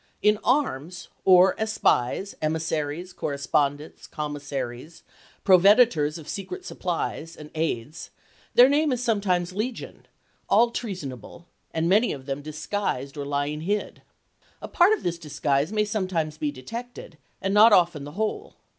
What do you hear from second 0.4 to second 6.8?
arms, or as spies, emissaries, correspondents, commissaries, proveditors of secret